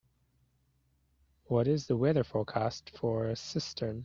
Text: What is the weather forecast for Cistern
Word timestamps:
What 1.45 1.67
is 1.67 1.85
the 1.85 1.95
weather 1.95 2.23
forecast 2.23 2.89
for 2.97 3.35
Cistern 3.35 3.99